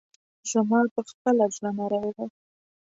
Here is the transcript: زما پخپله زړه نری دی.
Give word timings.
زما 0.51 0.79
پخپله 0.93 1.45
زړه 1.55 1.71
نری 1.77 2.09
دی. 2.15 2.27